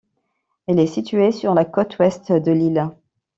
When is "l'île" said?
2.51-2.89